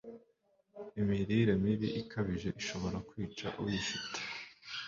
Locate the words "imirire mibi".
1.01-1.87